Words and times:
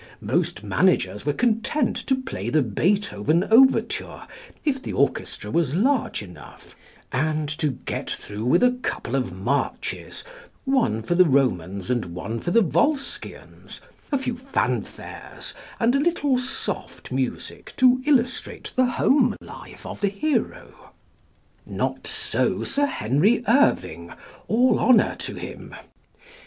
Most 0.19 0.63
managers 0.63 1.27
were 1.27 1.33
content 1.33 1.95
to 2.07 2.15
play 2.15 2.49
the 2.49 2.63
Beethoven 2.63 3.43
overture 3.51 4.23
if 4.65 4.81
the 4.81 4.93
orchestra 4.93 5.51
was 5.51 5.75
large 5.75 6.23
enough, 6.23 6.75
and 7.11 7.47
to 7.47 7.67
get 7.69 8.09
through 8.09 8.43
with 8.45 8.63
a 8.63 8.71
couple 8.81 9.15
of 9.15 9.31
marches 9.31 10.23
one 10.65 11.03
for 11.03 11.13
the 11.13 11.25
Romans 11.27 11.91
and 11.91 12.05
one 12.15 12.39
for 12.39 12.49
the 12.49 12.63
Volscians, 12.63 13.79
a 14.11 14.17
few 14.17 14.35
fanfares, 14.35 15.53
and 15.79 15.93
a 15.93 15.99
little 15.99 16.35
soft 16.39 17.11
music 17.11 17.71
to 17.77 18.01
illustrate 18.07 18.73
the 18.75 18.85
"home 18.85 19.35
life" 19.39 19.85
of 19.85 20.01
the 20.01 20.09
hero. 20.09 20.93
Not 21.63 22.07
so 22.07 22.63
Sir 22.63 22.87
Henry 22.87 23.43
Irving, 23.47 24.11
all 24.47 24.79
honour 24.79 25.13
to 25.19 25.35
him. 25.35 25.75